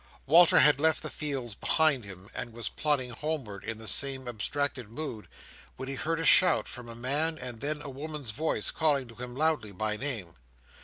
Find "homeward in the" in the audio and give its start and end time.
3.11-3.87